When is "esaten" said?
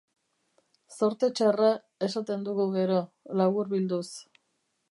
2.07-2.47